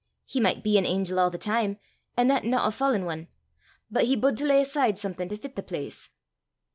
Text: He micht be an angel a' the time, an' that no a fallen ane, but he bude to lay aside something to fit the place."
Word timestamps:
He 0.25 0.39
micht 0.39 0.63
be 0.63 0.79
an 0.79 0.85
angel 0.87 1.19
a' 1.19 1.29
the 1.29 1.37
time, 1.37 1.77
an' 2.17 2.25
that 2.25 2.43
no 2.43 2.63
a 2.63 2.71
fallen 2.71 3.07
ane, 3.07 3.27
but 3.91 4.05
he 4.05 4.15
bude 4.15 4.37
to 4.37 4.45
lay 4.47 4.61
aside 4.61 4.97
something 4.97 5.29
to 5.29 5.37
fit 5.37 5.55
the 5.55 5.61
place." 5.61 6.09